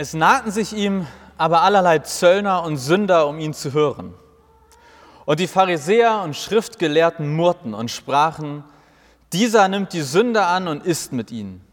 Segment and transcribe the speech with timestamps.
[0.00, 1.08] Es nahten sich ihm
[1.38, 4.14] aber allerlei Zöllner und Sünder, um ihn zu hören.
[5.24, 8.62] Und die Pharisäer und Schriftgelehrten murrten und sprachen,
[9.32, 11.66] dieser nimmt die Sünder an und isst mit ihnen.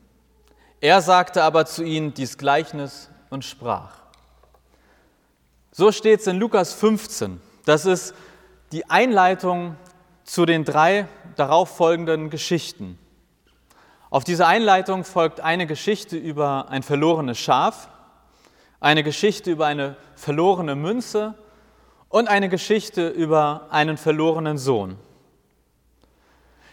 [0.81, 3.91] Er sagte aber zu ihnen dies Gleichnis und sprach.
[5.72, 7.39] So steht es in Lukas 15.
[7.66, 8.16] Das ist
[8.72, 9.76] die Einleitung
[10.23, 12.98] zu den drei darauffolgenden Geschichten.
[14.09, 17.89] Auf diese Einleitung folgt eine Geschichte über ein verlorenes Schaf,
[18.80, 21.36] eine Geschichte über eine verlorene Münze
[22.10, 24.98] und eine Geschichte über einen verlorenen Sohn.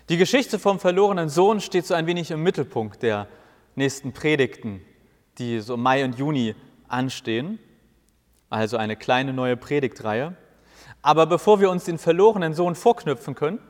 [0.09, 3.28] Die Geschichte vom verlorenen Sohn steht so ein wenig im Mittelpunkt der
[3.77, 4.84] nächsten Predigten,
[5.39, 6.55] die so Mai und Juni
[6.89, 7.59] anstehen,
[8.50, 10.37] also eine kleine neue Predigtreihe.
[11.00, 13.61] Aber bevor wir uns den verlorenen Sohn vorknüpfen können,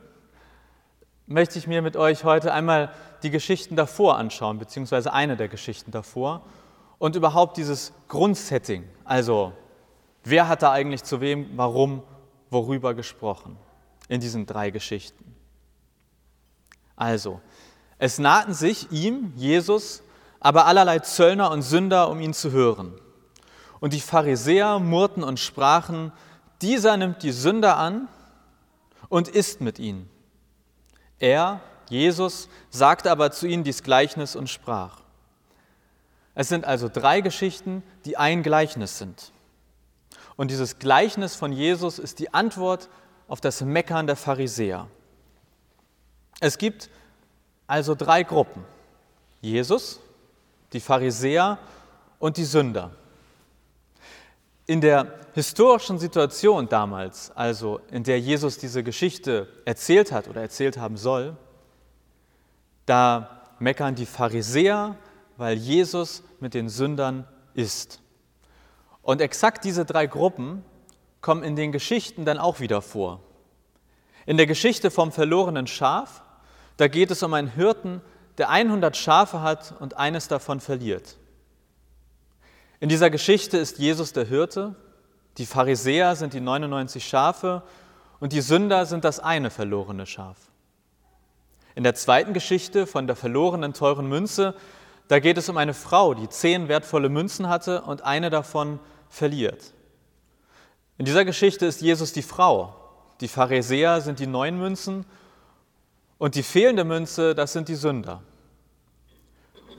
[1.25, 2.91] möchte ich mir mit euch heute einmal
[3.23, 6.45] die Geschichten davor anschauen, beziehungsweise eine der Geschichten davor
[7.03, 9.51] und überhaupt dieses Grundsetting, also
[10.23, 12.01] wer hat da eigentlich zu wem, warum,
[12.49, 13.57] worüber gesprochen
[14.07, 15.35] in diesen drei Geschichten.
[16.95, 17.41] Also,
[17.97, 20.01] es nahten sich ihm, Jesus,
[20.39, 22.93] aber allerlei Zöllner und Sünder, um ihn zu hören.
[23.81, 26.13] Und die Pharisäer murrten und sprachen,
[26.61, 28.07] dieser nimmt die Sünder an
[29.09, 30.09] und isst mit ihnen.
[31.19, 31.59] Er,
[31.89, 35.02] Jesus, sagte aber zu ihnen dies Gleichnis und sprach.
[36.35, 39.31] Es sind also drei Geschichten, die ein Gleichnis sind.
[40.35, 42.89] Und dieses Gleichnis von Jesus ist die Antwort
[43.27, 44.87] auf das Meckern der Pharisäer.
[46.39, 46.89] Es gibt
[47.67, 48.65] also drei Gruppen.
[49.41, 49.99] Jesus,
[50.73, 51.59] die Pharisäer
[52.19, 52.91] und die Sünder.
[54.65, 60.77] In der historischen Situation damals, also in der Jesus diese Geschichte erzählt hat oder erzählt
[60.77, 61.35] haben soll,
[62.85, 64.95] da meckern die Pharisäer,
[65.43, 67.99] weil Jesus mit den Sündern ist.
[69.01, 70.63] Und exakt diese drei Gruppen
[71.19, 73.19] kommen in den Geschichten dann auch wieder vor.
[74.25, 76.23] In der Geschichte vom verlorenen Schaf,
[76.77, 77.99] da geht es um einen Hirten,
[78.37, 81.17] der 100 Schafe hat und eines davon verliert.
[82.79, 84.75] In dieser Geschichte ist Jesus der Hirte,
[85.37, 87.63] die Pharisäer sind die 99 Schafe
[88.21, 90.37] und die Sünder sind das eine verlorene Schaf.
[91.75, 94.55] In der zweiten Geschichte von der verlorenen teuren Münze,
[95.07, 99.73] da geht es um eine Frau, die zehn wertvolle Münzen hatte und eine davon verliert.
[100.97, 102.75] In dieser Geschichte ist Jesus die Frau,
[103.19, 105.05] die Pharisäer sind die neun Münzen
[106.17, 108.21] und die fehlende Münze, das sind die Sünder.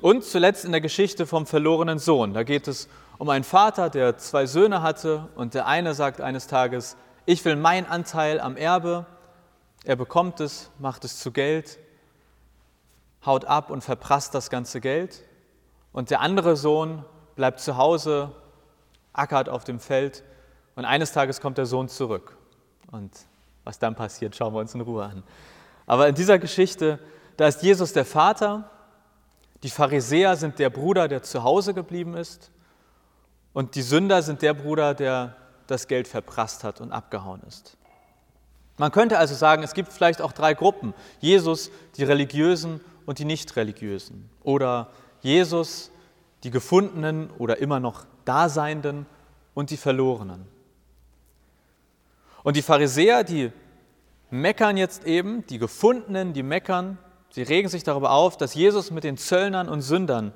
[0.00, 4.18] Und zuletzt in der Geschichte vom verlorenen Sohn, da geht es um einen Vater, der
[4.18, 6.96] zwei Söhne hatte und der eine sagt eines Tages,
[7.26, 9.06] ich will meinen Anteil am Erbe,
[9.84, 11.78] er bekommt es, macht es zu Geld
[13.26, 15.22] haut ab und verprasst das ganze Geld.
[15.92, 17.04] Und der andere Sohn
[17.36, 18.32] bleibt zu Hause,
[19.12, 20.24] ackert auf dem Feld
[20.76, 22.36] und eines Tages kommt der Sohn zurück.
[22.90, 23.12] Und
[23.64, 25.22] was dann passiert, schauen wir uns in Ruhe an.
[25.86, 26.98] Aber in dieser Geschichte,
[27.36, 28.70] da ist Jesus der Vater,
[29.62, 32.50] die Pharisäer sind der Bruder, der zu Hause geblieben ist
[33.52, 35.36] und die Sünder sind der Bruder, der
[35.66, 37.76] das Geld verprasst hat und abgehauen ist.
[38.76, 40.94] Man könnte also sagen, es gibt vielleicht auch drei Gruppen.
[41.20, 44.28] Jesus, die Religiösen und die Nicht-Religiösen.
[44.42, 45.90] Oder Jesus,
[46.42, 49.06] die Gefundenen oder immer noch Daseinenden
[49.54, 50.46] und die Verlorenen.
[52.42, 53.50] Und die Pharisäer, die
[54.30, 56.98] meckern jetzt eben, die Gefundenen, die meckern,
[57.30, 60.32] sie regen sich darüber auf, dass Jesus mit den Zöllnern und Sündern,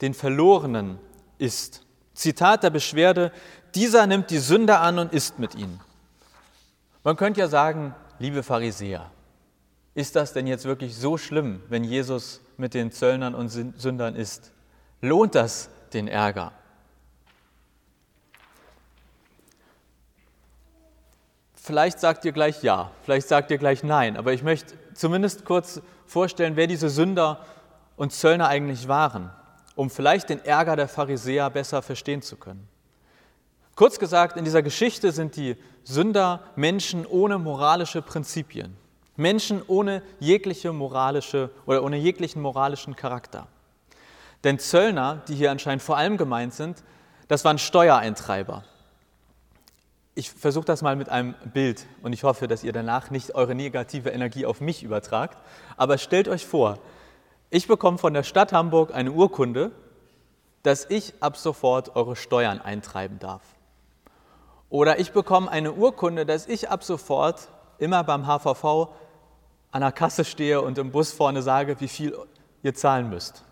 [0.00, 0.98] den Verlorenen,
[1.38, 1.86] ist.
[2.14, 3.30] Zitat der Beschwerde,
[3.74, 5.80] dieser nimmt die Sünder an und isst mit ihnen.
[7.04, 9.10] Man könnte ja sagen, liebe Pharisäer,
[9.96, 14.52] ist das denn jetzt wirklich so schlimm, wenn Jesus mit den Zöllnern und Sündern ist?
[15.00, 16.52] Lohnt das den Ärger?
[21.54, 25.80] Vielleicht sagt ihr gleich ja, vielleicht sagt ihr gleich nein, aber ich möchte zumindest kurz
[26.04, 27.46] vorstellen, wer diese Sünder
[27.96, 29.30] und Zöllner eigentlich waren,
[29.76, 32.68] um vielleicht den Ärger der Pharisäer besser verstehen zu können.
[33.74, 38.76] Kurz gesagt, in dieser Geschichte sind die Sünder Menschen ohne moralische Prinzipien.
[39.16, 43.46] Menschen ohne jegliche moralische oder ohne jeglichen moralischen Charakter.
[44.44, 46.82] Denn Zöllner, die hier anscheinend vor allem gemeint sind,
[47.28, 48.64] das waren Steuereintreiber.
[50.14, 53.54] Ich versuche das mal mit einem Bild und ich hoffe, dass ihr danach nicht eure
[53.54, 55.36] negative Energie auf mich übertragt.
[55.76, 56.78] Aber stellt euch vor,
[57.50, 59.72] ich bekomme von der Stadt Hamburg eine Urkunde,
[60.62, 63.42] dass ich ab sofort eure Steuern eintreiben darf.
[64.68, 67.48] Oder ich bekomme eine Urkunde, dass ich ab sofort
[67.78, 68.88] immer beim HVV
[69.76, 72.16] an der Kasse stehe und im Bus vorne sage, wie viel
[72.62, 73.44] ihr zahlen müsst.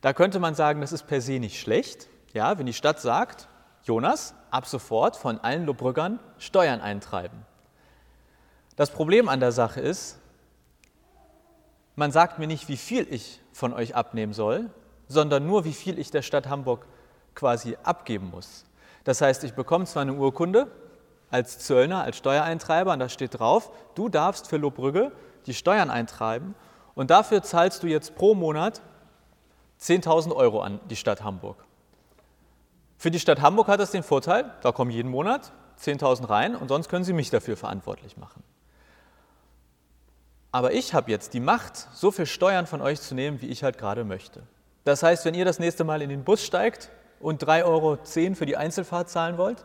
[0.00, 2.08] Da könnte man sagen, das ist per se nicht schlecht.
[2.32, 3.46] Ja, wenn die Stadt sagt,
[3.82, 7.44] Jonas, ab sofort von allen Lobrüggern Steuern eintreiben.
[8.76, 10.18] Das Problem an der Sache ist,
[11.96, 14.70] man sagt mir nicht, wie viel ich von euch abnehmen soll,
[15.06, 16.86] sondern nur, wie viel ich der Stadt Hamburg
[17.34, 18.64] quasi abgeben muss.
[19.04, 20.72] Das heißt, ich bekomme zwar eine Urkunde
[21.34, 25.10] als Zöllner, als Steuereintreiber, und da steht drauf, du darfst für Lobrügge
[25.46, 26.54] die Steuern eintreiben
[26.94, 28.82] und dafür zahlst du jetzt pro Monat
[29.80, 31.64] 10.000 Euro an die Stadt Hamburg.
[32.98, 35.50] Für die Stadt Hamburg hat das den Vorteil, da kommen jeden Monat
[35.82, 38.44] 10.000 rein und sonst können sie mich dafür verantwortlich machen.
[40.52, 43.64] Aber ich habe jetzt die Macht, so viel Steuern von euch zu nehmen, wie ich
[43.64, 44.44] halt gerade möchte.
[44.84, 47.98] Das heißt, wenn ihr das nächste Mal in den Bus steigt und 3,10 Euro
[48.36, 49.64] für die Einzelfahrt zahlen wollt,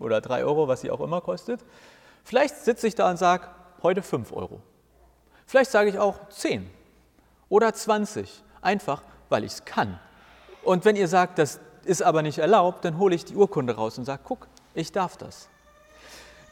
[0.00, 1.64] oder 3 Euro, was sie auch immer kostet,
[2.24, 3.48] vielleicht sitze ich da und sage,
[3.82, 4.60] heute 5 Euro.
[5.46, 6.68] Vielleicht sage ich auch 10
[7.48, 9.98] oder 20, einfach weil ich es kann.
[10.62, 13.98] Und wenn ihr sagt, das ist aber nicht erlaubt, dann hole ich die Urkunde raus
[13.98, 15.48] und sage, guck, ich darf das.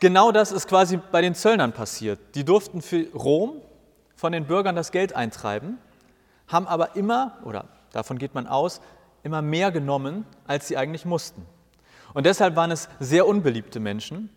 [0.01, 2.19] Genau das ist quasi bei den Zöllnern passiert.
[2.35, 3.61] Die durften für Rom
[4.17, 5.79] von den Bürgern das Geld eintreiben,
[6.49, 8.81] haben aber immer, oder davon geht man aus,
[9.23, 11.47] immer mehr genommen, als sie eigentlich mussten.
[12.15, 14.31] Und deshalb waren es sehr unbeliebte Menschen,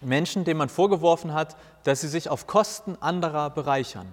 [0.00, 4.06] Menschen, denen man vorgeworfen hat, dass sie sich auf Kosten anderer bereichern.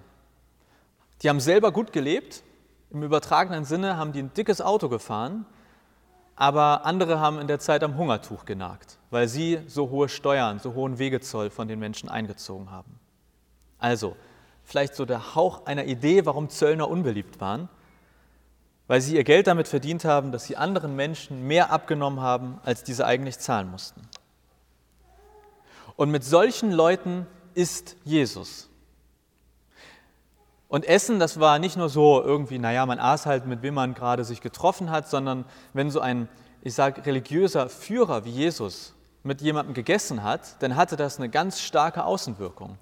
[1.22, 2.44] Die haben selber gut gelebt,
[2.92, 5.46] im übertragenen Sinne haben die ein dickes Auto gefahren,
[6.36, 10.74] aber andere haben in der Zeit am Hungertuch genagt, weil sie so hohe Steuern, so
[10.74, 13.00] hohen Wegezoll von den Menschen eingezogen haben.
[13.80, 14.16] Also,
[14.64, 17.70] vielleicht so der Hauch einer Idee, warum Zöllner unbeliebt waren,
[18.88, 22.84] weil sie ihr Geld damit verdient haben, dass sie anderen Menschen mehr abgenommen haben, als
[22.84, 24.02] diese eigentlich zahlen mussten.
[25.96, 28.70] Und mit solchen Leuten ist Jesus.
[30.68, 33.94] Und Essen, das war nicht nur so irgendwie, naja, man aß halt, mit wem man
[33.94, 36.28] gerade sich getroffen hat, sondern wenn so ein,
[36.62, 38.94] ich sage, religiöser Führer wie Jesus
[39.24, 42.78] mit jemandem gegessen hat, dann hatte das eine ganz starke Außenwirkung.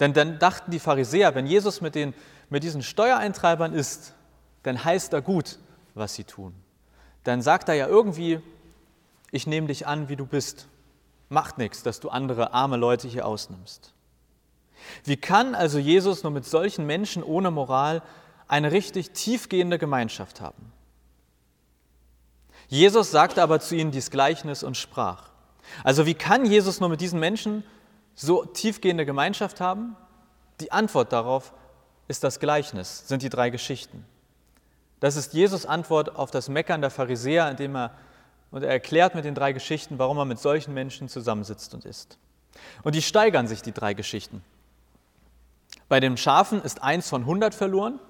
[0.00, 2.14] Denn dann dachten die Pharisäer, wenn Jesus mit, den,
[2.48, 4.14] mit diesen Steuereintreibern isst,
[4.62, 5.58] dann heißt er gut,
[5.94, 6.54] was sie tun.
[7.24, 8.40] Dann sagt er ja irgendwie,
[9.30, 10.66] ich nehme dich an, wie du bist.
[11.28, 13.92] Macht nichts, dass du andere arme Leute hier ausnimmst.
[15.04, 18.02] Wie kann also Jesus nur mit solchen Menschen ohne Moral
[18.48, 20.72] eine richtig tiefgehende Gemeinschaft haben?
[22.68, 25.30] Jesus sagte aber zu ihnen dies Gleichnis und sprach.
[25.84, 27.64] Also wie kann Jesus nur mit diesen Menschen
[28.14, 29.96] so tiefgehende Gemeinschaft haben?
[30.60, 31.52] Die Antwort darauf
[32.08, 34.04] ist das Gleichnis, sind die drei Geschichten.
[35.00, 37.90] Das ist Jesus Antwort auf das Meckern der Pharisäer, indem er
[38.50, 42.18] und er erklärt mit den drei Geschichten, warum er mit solchen Menschen zusammensitzt und isst.
[42.82, 44.42] Und die steigern sich, die drei Geschichten.
[45.88, 48.00] Bei den Schafen ist eins von 100 verloren,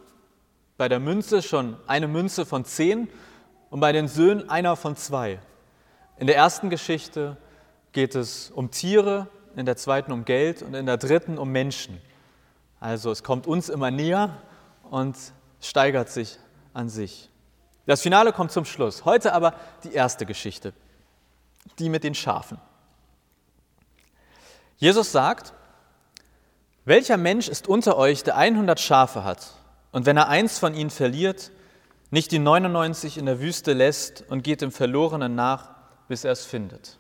[0.79, 3.09] bei der Münze schon eine Münze von 10
[3.69, 5.39] und bei den Söhnen einer von zwei.
[6.19, 7.37] In der ersten Geschichte
[7.93, 12.01] geht es um Tiere, in der zweiten um Geld und in der dritten um Menschen.
[12.79, 14.39] Also es kommt uns immer näher
[14.91, 15.17] und
[15.61, 16.39] steigert sich
[16.73, 17.31] an sich.
[17.87, 19.05] Das Finale kommt zum Schluss.
[19.05, 20.73] Heute aber die erste Geschichte,
[21.79, 22.59] die mit den Schafen.
[24.77, 25.53] Jesus sagt,
[26.85, 29.55] welcher Mensch ist unter euch, der 100 Schafe hat
[29.93, 31.51] und wenn er eins von ihnen verliert,
[32.11, 35.71] nicht die 99 in der Wüste lässt und geht dem Verlorenen nach,
[36.09, 36.99] bis er es findet?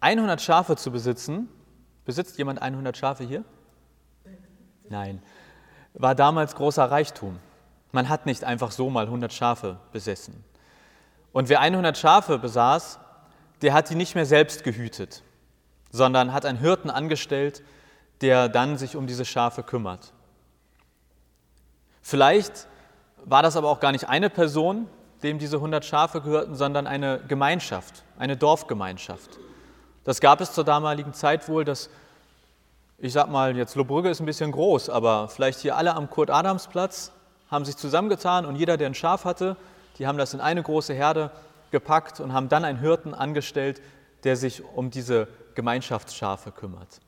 [0.00, 1.48] 100 Schafe zu besitzen,
[2.04, 3.44] besitzt jemand 100 Schafe hier?
[4.88, 5.22] Nein,
[5.98, 7.38] war damals großer Reichtum.
[7.92, 10.44] Man hat nicht einfach so mal 100 Schafe besessen.
[11.32, 12.98] Und wer 100 Schafe besaß,
[13.62, 15.22] der hat die nicht mehr selbst gehütet,
[15.90, 17.62] sondern hat einen Hirten angestellt,
[18.20, 20.12] der dann sich um diese Schafe kümmert.
[22.02, 22.68] Vielleicht
[23.24, 24.88] war das aber auch gar nicht eine Person,
[25.22, 29.38] dem diese 100 Schafe gehörten, sondern eine Gemeinschaft, eine Dorfgemeinschaft.
[30.04, 31.90] Das gab es zur damaligen Zeit wohl, dass,
[32.98, 37.12] ich sag mal, jetzt Lobrügge ist ein bisschen groß, aber vielleicht hier alle am Kurt-Adams-Platz
[37.50, 39.56] haben sich zusammengetan und jeder, der ein Schaf hatte,
[39.98, 41.30] die haben das in eine große Herde
[41.70, 43.82] gepackt und haben dann einen Hirten angestellt,
[44.24, 47.00] der sich um diese Gemeinschaftsschafe kümmert.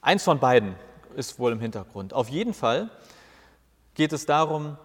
[0.00, 0.74] Eins von beiden
[1.16, 2.12] ist wohl im Hintergrund.
[2.12, 2.90] Auf jeden Fall
[3.94, 4.76] geht es darum,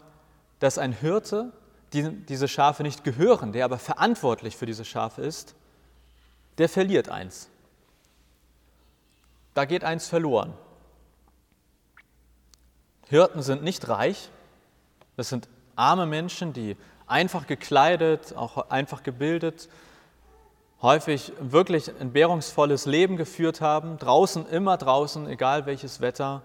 [0.60, 1.52] dass ein Hirte,
[1.94, 5.56] die diese Schafe nicht gehören, der aber verantwortlich für diese Schafe ist,
[6.58, 7.51] der verliert eins.
[9.54, 10.54] Da geht eins verloren.
[13.10, 14.30] Hirten sind nicht reich,
[15.18, 16.78] das sind arme Menschen, die
[17.08, 19.68] einfach gekleidet, auch einfach gebildet,
[20.82, 26.42] häufig wirklich ein entbehrungsvolles Leben geführt haben, draußen, immer draußen, egal welches Wetter.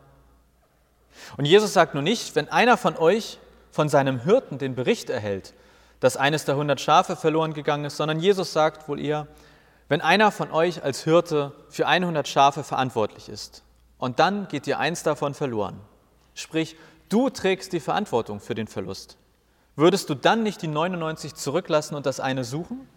[1.36, 3.38] Und Jesus sagt nur nicht, wenn einer von euch
[3.70, 5.54] von seinem Hirten den Bericht erhält,
[6.00, 9.26] dass eines der hundert Schafe verloren gegangen ist, sondern Jesus sagt wohl eher,
[9.88, 13.62] wenn einer von euch als Hirte für 100 Schafe verantwortlich ist
[13.98, 15.80] und dann geht dir eins davon verloren,
[16.34, 16.76] sprich,
[17.08, 19.16] du trägst die Verantwortung für den Verlust,
[19.76, 22.88] würdest du dann nicht die 99 zurücklassen und das eine suchen?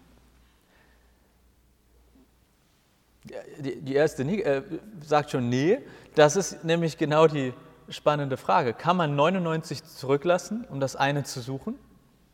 [3.59, 4.63] Die erste äh,
[5.05, 5.79] sagt schon, nee,
[6.15, 7.53] das ist nämlich genau die
[7.89, 8.73] spannende Frage.
[8.73, 11.75] Kann man 99 zurücklassen, um das eine zu suchen?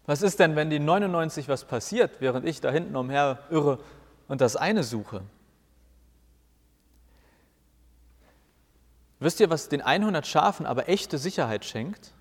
[0.06, 3.80] Was ist denn, wenn die 99 was passiert, während ich da hinten umher irre
[4.28, 5.22] und das eine suche?
[9.20, 12.14] Wisst ihr, was den 100 Schafen aber echte Sicherheit schenkt?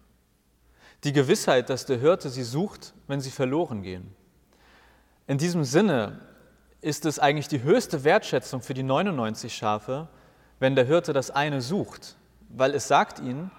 [1.03, 4.15] Die Gewissheit, dass der Hirte sie sucht, wenn sie verloren gehen.
[5.27, 6.21] In diesem Sinne
[6.81, 10.09] ist es eigentlich die höchste Wertschätzung für die 99 Schafe,
[10.61, 12.17] wenn der Hirte das eine sucht,
[12.49, 13.51] weil es sagt ihnen,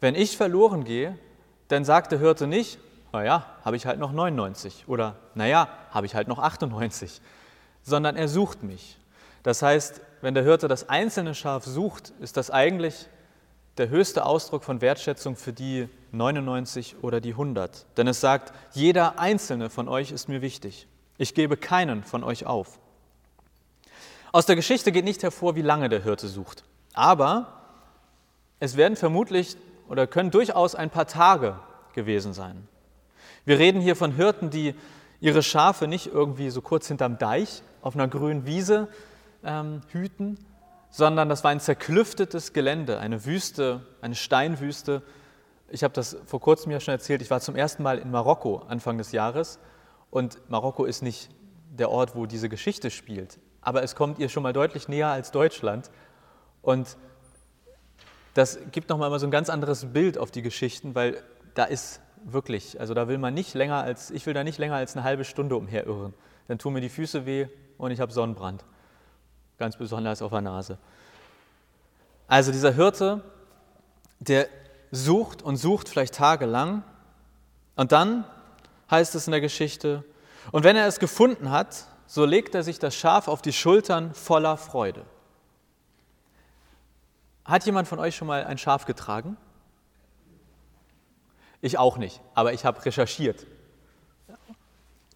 [0.00, 1.18] wenn ich verloren gehe,
[1.68, 2.78] dann sagt der Hirte nicht,
[3.12, 7.20] naja, habe ich halt noch 99 oder naja, habe ich halt noch 98,
[7.88, 8.98] sondern er sucht mich.
[9.42, 13.08] Das heißt, wenn der Hirte das einzelne Schaf sucht, ist das eigentlich
[13.78, 17.86] der höchste Ausdruck von Wertschätzung für die 99 oder die 100.
[17.96, 20.88] Denn es sagt, jeder einzelne von euch ist mir wichtig.
[21.16, 22.78] Ich gebe keinen von euch auf.
[24.32, 26.64] Aus der Geschichte geht nicht hervor, wie lange der Hirte sucht.
[26.92, 27.60] Aber
[28.60, 29.56] es werden vermutlich
[29.88, 31.58] oder können durchaus ein paar Tage
[31.94, 32.66] gewesen sein.
[33.44, 34.74] Wir reden hier von Hirten, die
[35.20, 38.88] ihre Schafe nicht irgendwie so kurz hinterm Deich auf einer grünen Wiese
[39.44, 40.38] ähm, hüten,
[40.90, 45.02] sondern das war ein zerklüftetes Gelände, eine Wüste, eine Steinwüste.
[45.70, 48.62] Ich habe das vor kurzem ja schon erzählt, ich war zum ersten Mal in Marokko
[48.68, 49.58] Anfang des Jahres
[50.10, 51.30] und Marokko ist nicht
[51.70, 55.30] der Ort, wo diese Geschichte spielt, aber es kommt ihr schon mal deutlich näher als
[55.30, 55.90] Deutschland
[56.62, 56.96] und
[58.34, 61.22] das gibt nochmal so ein ganz anderes Bild auf die Geschichten, weil
[61.54, 64.76] da ist wirklich, also da will man nicht länger als, ich will da nicht länger
[64.76, 66.14] als eine halbe Stunde umherirren.
[66.46, 68.64] Dann tun mir die Füße weh und ich habe Sonnenbrand.
[69.56, 70.78] Ganz besonders auf der Nase.
[72.26, 73.22] Also dieser Hirte,
[74.18, 74.48] der
[74.90, 76.82] sucht und sucht vielleicht tagelang
[77.76, 78.24] und dann
[78.90, 80.04] heißt es in der Geschichte,
[80.50, 84.14] und wenn er es gefunden hat, so legt er sich das Schaf auf die Schultern
[84.14, 85.04] voller Freude.
[87.44, 89.36] Hat jemand von euch schon mal ein Schaf getragen?
[91.60, 93.46] Ich auch nicht, aber ich habe recherchiert.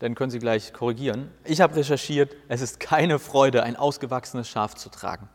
[0.02, 1.30] Dann können Sie gleich korrigieren.
[1.44, 5.28] Ich habe recherchiert, es ist keine Freude, ein ausgewachsenes Schaf zu tragen.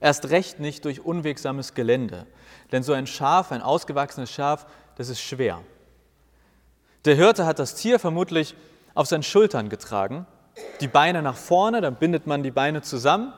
[0.00, 2.26] Erst recht nicht durch unwegsames Gelände.
[2.72, 4.66] Denn so ein Schaf, ein ausgewachsenes Schaf,
[4.96, 5.62] das ist schwer.
[7.06, 8.54] Der Hirte hat das Tier vermutlich
[8.92, 10.26] auf seinen Schultern getragen,
[10.82, 13.32] die Beine nach vorne, dann bindet man die Beine zusammen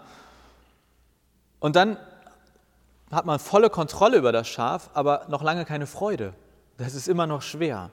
[1.61, 1.99] und dann
[3.12, 6.35] hat man volle Kontrolle über das Schaf, aber noch lange keine Freude.
[6.78, 7.93] Das ist immer noch schwer.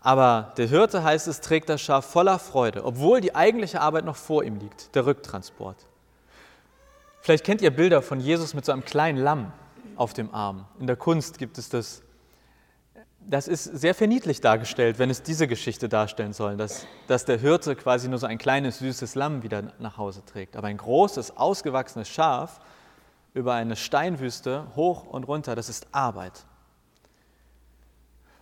[0.00, 4.16] Aber der Hirte, heißt es, trägt das Schaf voller Freude, obwohl die eigentliche Arbeit noch
[4.16, 5.76] vor ihm liegt, der Rücktransport.
[7.20, 9.52] Vielleicht kennt ihr Bilder von Jesus mit so einem kleinen Lamm
[9.96, 10.64] auf dem Arm.
[10.78, 12.02] In der Kunst gibt es das.
[13.22, 17.76] Das ist sehr verniedlich dargestellt, wenn es diese Geschichte darstellen soll, dass, dass der Hirte
[17.76, 20.56] quasi nur so ein kleines, süßes Lamm wieder nach Hause trägt.
[20.56, 22.60] Aber ein großes, ausgewachsenes Schaf
[23.34, 26.46] über eine Steinwüste hoch und runter, das ist Arbeit.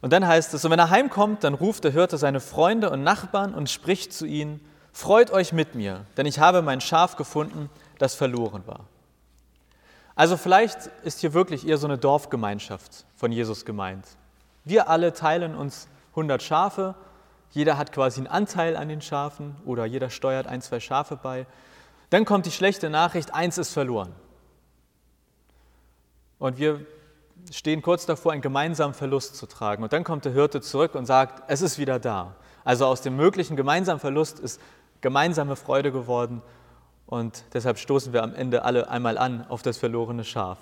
[0.01, 3.03] Und dann heißt es, und wenn er heimkommt, dann ruft der Hirte seine Freunde und
[3.03, 4.61] Nachbarn und spricht zu ihnen,
[4.93, 8.81] freut euch mit mir, denn ich habe mein Schaf gefunden, das verloren war.
[10.15, 14.05] Also vielleicht ist hier wirklich eher so eine Dorfgemeinschaft von Jesus gemeint.
[14.65, 16.95] Wir alle teilen uns 100 Schafe,
[17.51, 21.47] jeder hat quasi einen Anteil an den Schafen oder jeder steuert ein, zwei Schafe bei.
[22.11, 24.13] Dann kommt die schlechte Nachricht, eins ist verloren.
[26.39, 26.85] Und wir
[27.51, 29.83] stehen kurz davor, einen gemeinsamen Verlust zu tragen.
[29.83, 32.37] Und dann kommt der Hirte zurück und sagt, es ist wieder da.
[32.65, 34.61] Also aus dem möglichen gemeinsamen Verlust ist
[35.01, 36.43] gemeinsame Freude geworden.
[37.07, 40.59] Und deshalb stoßen wir am Ende alle einmal an auf das verlorene Schaf.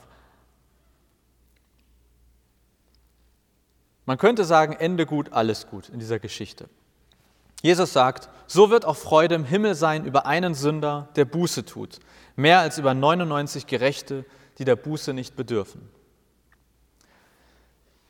[4.05, 6.69] Man könnte sagen, Ende gut, alles gut in dieser Geschichte.
[7.63, 11.99] Jesus sagt, so wird auch Freude im Himmel sein über einen Sünder, der Buße tut,
[12.37, 14.25] mehr als über 99 Gerechte,
[14.59, 15.96] die der Buße nicht bedürfen.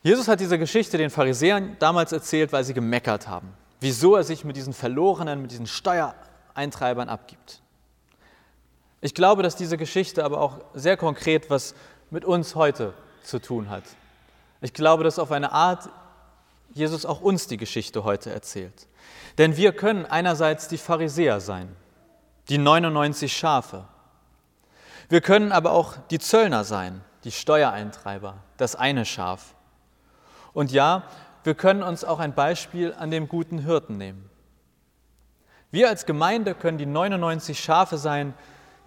[0.06, 4.44] Jesus hat diese Geschichte den Pharisäern damals erzählt, weil sie gemeckert haben, wieso er sich
[4.44, 7.60] mit diesen Verlorenen, mit diesen Steuereintreibern abgibt.
[9.00, 11.74] Ich glaube, dass diese Geschichte aber auch sehr konkret was
[12.12, 12.94] mit uns heute
[13.24, 13.82] zu tun hat.
[14.60, 15.88] Ich glaube, dass auf eine Art
[16.72, 18.86] Jesus auch uns die Geschichte heute erzählt.
[19.38, 21.74] Denn wir können einerseits die Pharisäer sein,
[22.48, 23.88] die 99 Schafe,
[25.08, 29.55] wir können aber auch die Zöllner sein, die Steuereintreiber, das eine Schaf.
[30.56, 31.02] Und ja,
[31.44, 34.30] wir können uns auch ein Beispiel an dem guten Hirten nehmen.
[35.70, 38.32] Wir als Gemeinde können die 99 Schafe sein,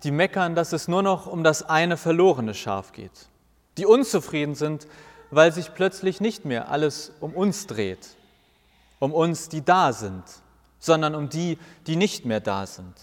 [0.01, 3.29] die meckern, dass es nur noch um das eine verlorene Schaf geht,
[3.77, 4.87] die unzufrieden sind,
[5.29, 8.15] weil sich plötzlich nicht mehr alles um uns dreht,
[8.97, 10.23] um uns, die da sind,
[10.79, 12.95] sondern um die, die nicht mehr da sind.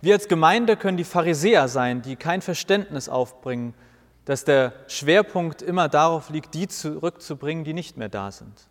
[0.00, 3.74] Wir als Gemeinde können die Pharisäer sein, die kein Verständnis aufbringen,
[4.30, 8.68] dass der Schwerpunkt immer darauf liegt, die zurückzubringen, die nicht mehr da sind.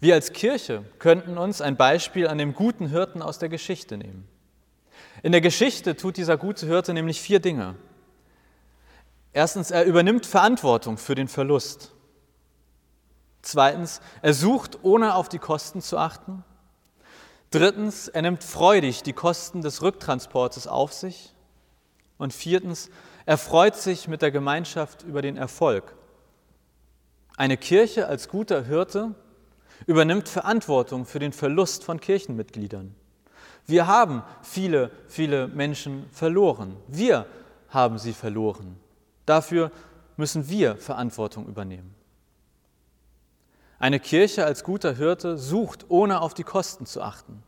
[0.00, 4.26] Wir als Kirche könnten uns ein Beispiel an dem guten Hirten aus der Geschichte nehmen.
[5.22, 7.74] In der Geschichte tut dieser gute Hirte nämlich vier Dinge.
[9.34, 11.92] Erstens, er übernimmt Verantwortung für den Verlust.
[13.42, 16.42] Zweitens, er sucht, ohne auf die Kosten zu achten.
[17.50, 21.34] Drittens, er nimmt freudig die Kosten des Rücktransportes auf sich.
[22.16, 22.88] Und viertens,
[23.26, 25.94] er freut sich mit der Gemeinschaft über den Erfolg.
[27.36, 29.14] Eine Kirche als guter Hirte
[29.86, 32.94] übernimmt Verantwortung für den Verlust von Kirchenmitgliedern.
[33.66, 36.76] Wir haben viele, viele Menschen verloren.
[36.86, 37.26] Wir
[37.68, 38.76] haben sie verloren.
[39.26, 39.72] Dafür
[40.16, 41.94] müssen wir Verantwortung übernehmen.
[43.80, 47.42] Eine Kirche als guter Hirte sucht, ohne auf die Kosten zu achten.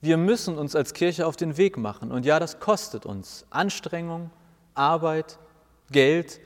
[0.00, 2.10] Wir müssen uns als Kirche auf den Weg machen.
[2.12, 4.30] Und ja, das kostet uns Anstrengung,
[4.78, 5.38] Arbeit,
[5.90, 6.40] Geld,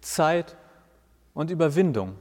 [0.00, 0.56] Zeit
[1.34, 2.16] und Überwindung.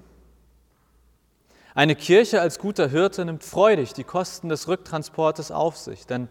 [1.74, 6.30] Eine Kirche als guter Hirte nimmt freudig die Kosten des Rücktransportes auf sich, denn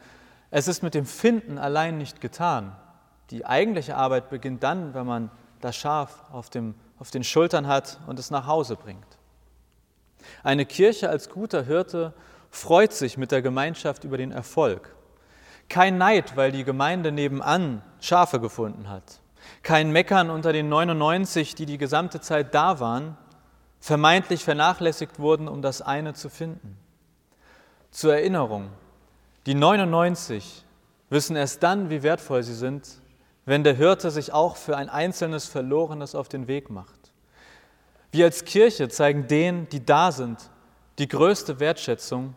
[0.50, 2.76] es ist mit dem Finden allein nicht getan.
[3.30, 7.98] Die eigentliche Arbeit beginnt dann, wenn man das Schaf auf, dem, auf den Schultern hat
[8.06, 9.18] und es nach Hause bringt.
[10.42, 12.14] Eine Kirche als guter Hirte
[12.50, 14.94] freut sich mit der Gemeinschaft über den Erfolg.
[15.68, 19.20] Kein Neid, weil die Gemeinde nebenan Schafe gefunden hat.
[19.62, 23.16] Kein Meckern unter den 99, die die gesamte Zeit da waren,
[23.80, 26.78] vermeintlich vernachlässigt wurden, um das eine zu finden.
[27.90, 28.70] Zur Erinnerung,
[29.46, 30.64] die 99
[31.10, 32.88] wissen erst dann, wie wertvoll sie sind,
[33.44, 37.12] wenn der Hirte sich auch für ein einzelnes Verlorenes auf den Weg macht.
[38.10, 40.38] Wir als Kirche zeigen denen, die da sind,
[40.98, 42.34] die größte Wertschätzung,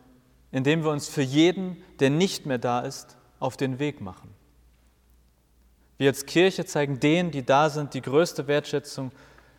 [0.51, 4.33] indem wir uns für jeden, der nicht mehr da ist, auf den Weg machen.
[5.97, 9.11] Wir als Kirche zeigen denen, die da sind, die größte Wertschätzung,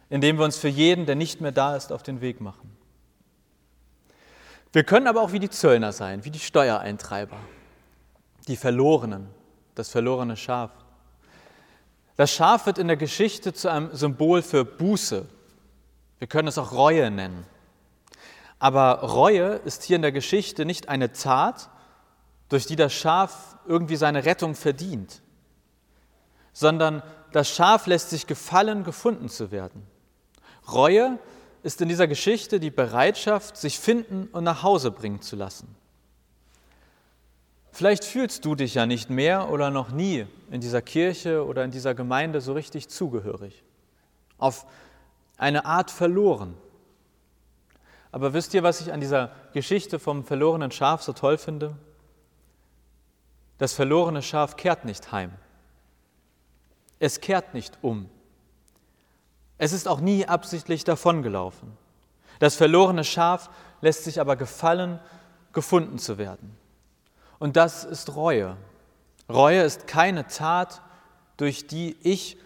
[0.08, 2.76] indem wir uns für jeden, der nicht mehr da ist, auf den Weg machen.
[4.72, 7.36] Wir können aber auch wie die Zöllner sein, wie die Steuereintreiber,
[8.46, 9.28] die Verlorenen,
[9.74, 10.70] das verlorene Schaf.
[12.16, 15.26] Das Schaf wird in der Geschichte zu einem Symbol für Buße.
[16.18, 17.46] Wir können es auch Reue nennen.
[18.58, 21.70] Aber Reue ist hier in der Geschichte nicht eine Tat,
[22.48, 25.22] durch die das Schaf irgendwie seine Rettung verdient,
[26.58, 29.86] sondern das Schaf lässt sich gefallen, gefunden zu werden.
[30.72, 31.16] Reue
[31.62, 35.72] ist in dieser Geschichte die Bereitschaft, sich finden und nach Hause bringen zu lassen.
[37.70, 41.70] Vielleicht fühlst du dich ja nicht mehr oder noch nie in dieser Kirche oder in
[41.70, 43.62] dieser Gemeinde so richtig zugehörig,
[44.36, 44.66] auf
[45.36, 46.54] eine Art verloren.
[48.10, 51.76] Aber wisst ihr, was ich an dieser Geschichte vom verlorenen Schaf so toll finde?
[53.58, 55.30] Das verlorene Schaf kehrt nicht heim.
[56.98, 58.08] Es kehrt nicht um.
[59.58, 61.76] Es ist auch nie absichtlich davongelaufen.
[62.38, 65.00] Das verlorene Schaf lässt sich aber gefallen,
[65.52, 66.56] gefunden zu werden.
[67.38, 68.56] Und das ist Reue.
[69.28, 70.80] Reue ist keine Tat,
[71.36, 72.36] durch die ich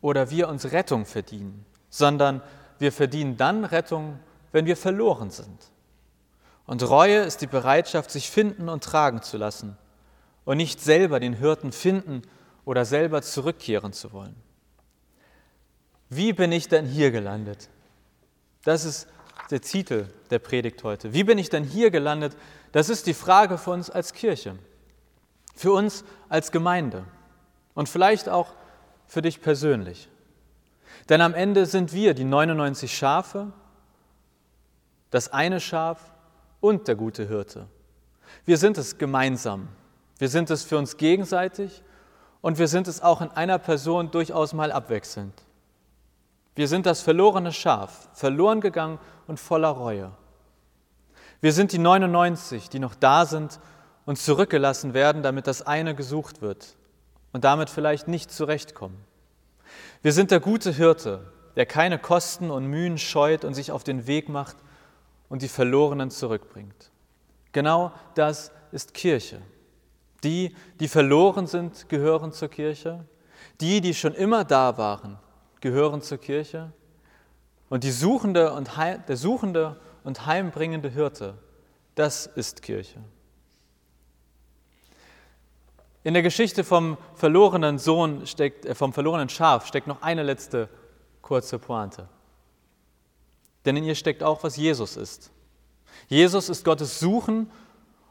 [0.00, 2.42] oder wir uns Rettung verdienen, sondern
[2.78, 4.18] wir verdienen dann Rettung,
[4.52, 5.70] wenn wir verloren sind.
[6.66, 9.76] Und Reue ist die Bereitschaft, sich finden und tragen zu lassen
[10.44, 12.22] und nicht selber den Hirten finden
[12.68, 14.36] oder selber zurückkehren zu wollen.
[16.10, 17.70] Wie bin ich denn hier gelandet?
[18.62, 19.08] Das ist
[19.50, 21.14] der Titel der Predigt heute.
[21.14, 22.36] Wie bin ich denn hier gelandet?
[22.72, 24.58] Das ist die Frage für uns als Kirche,
[25.56, 27.06] für uns als Gemeinde
[27.72, 28.52] und vielleicht auch
[29.06, 30.10] für dich persönlich.
[31.08, 33.50] Denn am Ende sind wir die 99 Schafe,
[35.10, 36.12] das eine Schaf
[36.60, 37.66] und der gute Hirte.
[38.44, 39.68] Wir sind es gemeinsam.
[40.18, 41.82] Wir sind es für uns gegenseitig
[42.40, 45.34] und wir sind es auch in einer Person durchaus mal abwechselnd.
[46.54, 50.10] Wir sind das verlorene Schaf, verloren gegangen und voller Reue.
[51.40, 53.60] Wir sind die 99, die noch da sind
[54.06, 56.74] und zurückgelassen werden, damit das eine gesucht wird
[57.32, 58.98] und damit vielleicht nicht zurechtkommen.
[60.02, 64.06] Wir sind der gute Hirte, der keine Kosten und Mühen scheut und sich auf den
[64.06, 64.56] Weg macht
[65.28, 66.90] und die Verlorenen zurückbringt.
[67.52, 69.40] Genau das ist Kirche.
[70.24, 73.04] Die, die verloren sind, gehören zur Kirche.
[73.60, 75.18] Die, die schon immer da waren,
[75.60, 76.72] gehören zur Kirche.
[77.68, 81.34] Und die suchende und heim, der suchende und heimbringende Hirte,
[81.94, 83.00] das ist Kirche.
[86.04, 90.68] In der Geschichte vom verlorenen Sohn steckt, äh, vom verlorenen Schaf steckt noch eine letzte
[91.20, 92.08] kurze Pointe.
[93.64, 95.30] Denn in ihr steckt auch, was Jesus ist.
[96.06, 97.50] Jesus ist Gottes Suchen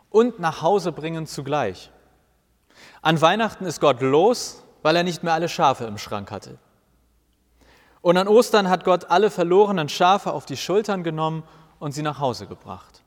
[0.09, 1.89] und nach Hause bringen zugleich.
[3.01, 6.57] An Weihnachten ist Gott los, weil er nicht mehr alle Schafe im Schrank hatte.
[8.01, 11.43] Und an Ostern hat Gott alle verlorenen Schafe auf die Schultern genommen
[11.79, 13.03] und sie nach Hause gebracht.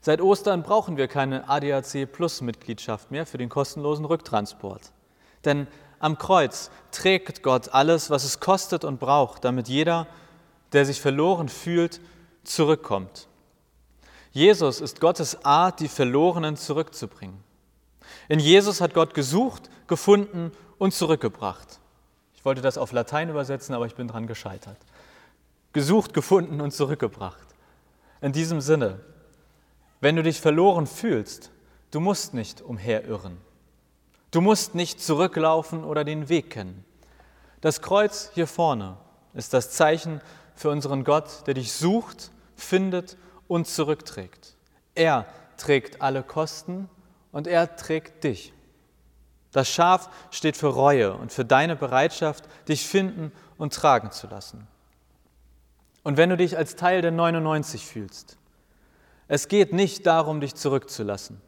[0.00, 4.92] Seit Ostern brauchen wir keine ADAC Plus Mitgliedschaft mehr für den kostenlosen Rücktransport.
[5.44, 5.66] Denn
[5.98, 10.06] am Kreuz trägt Gott alles, was es kostet und braucht, damit jeder,
[10.72, 12.00] der sich verloren fühlt,
[12.42, 13.28] zurückkommt.
[14.32, 17.42] Jesus ist Gottes Art, die Verlorenen zurückzubringen.
[18.30, 21.80] In Jesus hat Gott gesucht, gefunden und zurückgebracht.
[22.36, 24.76] Ich wollte das auf Latein übersetzen, aber ich bin daran gescheitert.
[25.72, 27.44] Gesucht, gefunden und zurückgebracht.
[28.20, 29.00] In diesem Sinne,
[30.00, 31.50] wenn du dich verloren fühlst,
[31.90, 33.36] du musst nicht umherirren.
[34.30, 36.84] Du musst nicht zurücklaufen oder den Weg kennen.
[37.60, 38.96] Das Kreuz hier vorne
[39.34, 40.20] ist das Zeichen
[40.54, 43.16] für unseren Gott, der dich sucht, findet
[43.48, 44.54] und zurückträgt.
[44.94, 46.88] Er trägt alle Kosten
[47.32, 48.52] und er trägt dich.
[49.52, 54.66] Das Schaf steht für Reue und für deine Bereitschaft, dich finden und tragen zu lassen.
[56.02, 58.36] Und wenn du dich als Teil der 99 fühlst,
[59.28, 61.40] es geht nicht darum, dich zurückzulassen,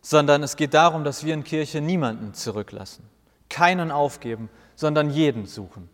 [0.00, 3.08] sondern es geht darum, dass wir in Kirche niemanden zurücklassen,
[3.48, 5.88] keinen aufgeben, sondern jeden suchen.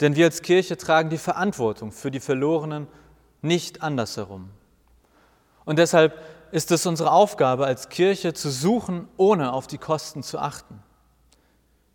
[0.00, 2.86] Denn wir als Kirche tragen die Verantwortung für die Verlorenen
[3.42, 4.50] nicht andersherum.
[5.64, 6.20] Und deshalb
[6.56, 10.82] ist es unsere Aufgabe als Kirche zu suchen, ohne auf die Kosten zu achten.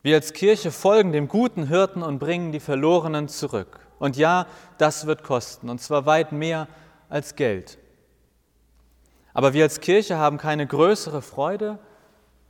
[0.03, 3.79] Wir als Kirche folgen dem guten Hirten und bringen die Verlorenen zurück.
[3.97, 4.45] Und ja,
[4.77, 6.67] das wird kosten, und zwar weit mehr
[7.09, 7.79] als Geld.
[9.33, 11.79] Aber wir als Kirche haben keine größere Freude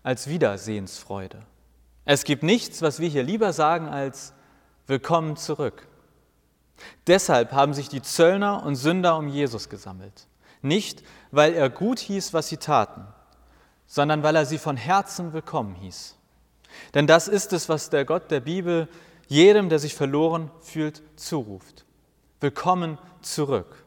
[0.04, 1.39] als Wiedersehensfreude.
[2.04, 4.34] Es gibt nichts, was wir hier lieber sagen als
[4.86, 5.88] Willkommen zurück.
[7.08, 10.28] Deshalb haben sich die Zöllner und Sünder um Jesus gesammelt.
[10.62, 13.08] Nicht, weil er gut hieß, was sie taten,
[13.88, 16.15] sondern weil er sie von Herzen willkommen hieß.
[16.94, 18.88] Denn das ist es, was der Gott der Bibel
[19.28, 21.86] jedem, der sich verloren fühlt, zuruft.
[22.39, 23.86] Willkommen zurück.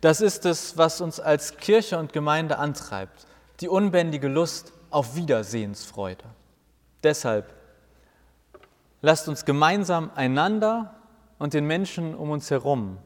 [0.00, 3.26] Das ist es, was uns als Kirche und Gemeinde antreibt,
[3.60, 6.24] die unbändige Lust auf Wiedersehensfreude.
[7.02, 7.52] Deshalb
[9.00, 10.94] lasst uns gemeinsam einander
[11.38, 12.98] und den Menschen um uns herum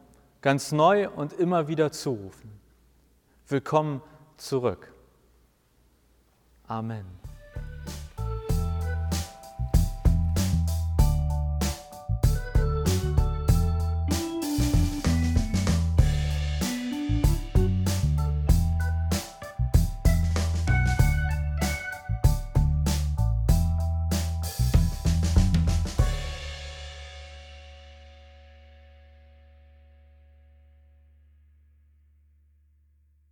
[0.43, 2.62] ganz neu und immer wieder zurufen.
[3.53, 4.01] Willkommen
[4.39, 4.95] zurück.
[6.69, 7.05] Amen.